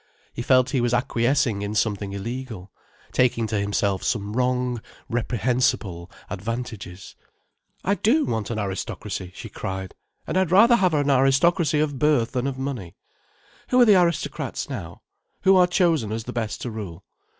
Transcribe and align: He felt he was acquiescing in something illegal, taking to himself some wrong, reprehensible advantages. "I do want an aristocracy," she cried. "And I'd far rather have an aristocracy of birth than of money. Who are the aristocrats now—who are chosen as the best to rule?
He 0.33 0.41
felt 0.41 0.71
he 0.71 0.81
was 0.81 0.95
acquiescing 0.95 1.61
in 1.61 1.75
something 1.75 2.11
illegal, 2.11 2.71
taking 3.11 3.45
to 3.45 3.59
himself 3.59 4.01
some 4.03 4.33
wrong, 4.33 4.81
reprehensible 5.07 6.09
advantages. 6.27 7.15
"I 7.83 7.93
do 7.93 8.25
want 8.25 8.49
an 8.49 8.57
aristocracy," 8.57 9.31
she 9.35 9.47
cried. 9.47 9.93
"And 10.25 10.37
I'd 10.39 10.49
far 10.49 10.61
rather 10.61 10.77
have 10.77 10.95
an 10.95 11.11
aristocracy 11.11 11.79
of 11.79 11.99
birth 11.99 12.31
than 12.31 12.47
of 12.47 12.57
money. 12.57 12.95
Who 13.69 13.79
are 13.79 13.85
the 13.85 13.95
aristocrats 14.01 14.67
now—who 14.71 15.55
are 15.55 15.67
chosen 15.67 16.11
as 16.11 16.23
the 16.23 16.33
best 16.33 16.61
to 16.61 16.71
rule? 16.71 17.05